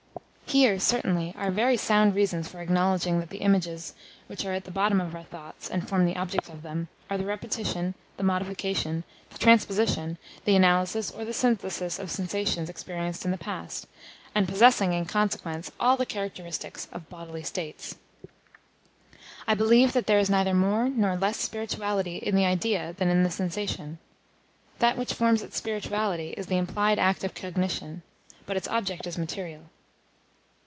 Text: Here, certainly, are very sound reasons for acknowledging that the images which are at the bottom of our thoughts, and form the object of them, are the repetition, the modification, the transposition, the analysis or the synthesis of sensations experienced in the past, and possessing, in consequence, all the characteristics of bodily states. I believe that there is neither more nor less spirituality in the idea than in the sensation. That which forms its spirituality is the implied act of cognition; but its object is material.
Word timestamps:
Here, 0.51 0.81
certainly, 0.81 1.33
are 1.37 1.49
very 1.49 1.77
sound 1.77 2.13
reasons 2.13 2.49
for 2.49 2.59
acknowledging 2.59 3.21
that 3.21 3.29
the 3.29 3.37
images 3.37 3.93
which 4.27 4.43
are 4.43 4.51
at 4.51 4.65
the 4.65 4.69
bottom 4.71 4.99
of 4.99 5.15
our 5.15 5.23
thoughts, 5.23 5.69
and 5.69 5.87
form 5.87 6.03
the 6.05 6.17
object 6.17 6.49
of 6.49 6.61
them, 6.61 6.89
are 7.09 7.17
the 7.17 7.23
repetition, 7.23 7.95
the 8.17 8.23
modification, 8.23 9.05
the 9.29 9.37
transposition, 9.37 10.17
the 10.43 10.57
analysis 10.57 11.09
or 11.09 11.23
the 11.23 11.31
synthesis 11.31 11.99
of 11.99 12.11
sensations 12.11 12.69
experienced 12.69 13.23
in 13.23 13.31
the 13.31 13.37
past, 13.37 13.87
and 14.35 14.45
possessing, 14.45 14.91
in 14.91 15.05
consequence, 15.05 15.71
all 15.79 15.95
the 15.95 16.05
characteristics 16.05 16.89
of 16.91 17.07
bodily 17.07 17.43
states. 17.43 17.95
I 19.47 19.53
believe 19.53 19.93
that 19.93 20.05
there 20.05 20.19
is 20.19 20.29
neither 20.29 20.53
more 20.53 20.89
nor 20.89 21.15
less 21.15 21.37
spirituality 21.39 22.17
in 22.17 22.35
the 22.35 22.43
idea 22.45 22.91
than 22.97 23.07
in 23.07 23.23
the 23.23 23.31
sensation. 23.31 23.99
That 24.79 24.97
which 24.97 25.13
forms 25.13 25.43
its 25.43 25.55
spirituality 25.55 26.31
is 26.31 26.47
the 26.47 26.57
implied 26.57 26.99
act 26.99 27.23
of 27.23 27.33
cognition; 27.33 28.01
but 28.45 28.57
its 28.57 28.67
object 28.67 29.07
is 29.07 29.17
material. 29.17 29.61